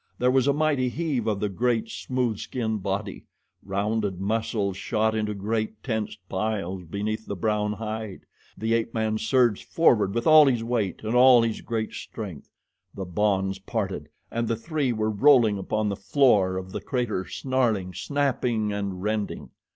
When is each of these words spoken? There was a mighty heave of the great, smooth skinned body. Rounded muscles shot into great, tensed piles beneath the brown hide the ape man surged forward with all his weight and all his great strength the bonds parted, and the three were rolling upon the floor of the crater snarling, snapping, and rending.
There 0.17 0.31
was 0.31 0.47
a 0.47 0.51
mighty 0.51 0.89
heave 0.89 1.27
of 1.27 1.39
the 1.41 1.47
great, 1.47 1.87
smooth 1.87 2.39
skinned 2.39 2.81
body. 2.81 3.27
Rounded 3.61 4.19
muscles 4.19 4.75
shot 4.75 5.13
into 5.13 5.35
great, 5.35 5.83
tensed 5.83 6.27
piles 6.27 6.85
beneath 6.85 7.27
the 7.27 7.35
brown 7.35 7.73
hide 7.73 8.21
the 8.57 8.73
ape 8.73 8.95
man 8.95 9.19
surged 9.19 9.63
forward 9.65 10.15
with 10.15 10.25
all 10.25 10.47
his 10.47 10.63
weight 10.63 11.03
and 11.03 11.13
all 11.13 11.43
his 11.43 11.61
great 11.61 11.93
strength 11.93 12.49
the 12.95 13.05
bonds 13.05 13.59
parted, 13.59 14.09
and 14.31 14.47
the 14.47 14.55
three 14.55 14.91
were 14.91 15.11
rolling 15.11 15.59
upon 15.59 15.89
the 15.89 15.95
floor 15.95 16.57
of 16.57 16.71
the 16.71 16.81
crater 16.81 17.27
snarling, 17.27 17.93
snapping, 17.93 18.73
and 18.73 19.03
rending. 19.03 19.51